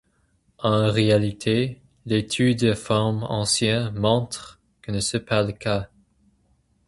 En 0.57 0.91
réalité, 0.91 1.79
l'étude 2.07 2.57
des 2.61 2.73
formes 2.73 3.23
anciennes 3.25 3.91
montre 3.93 4.59
que 4.81 4.99
ce 4.99 5.17
n'est 5.17 5.23
pas 5.23 5.43
le 5.43 5.51
cas. 5.51 5.89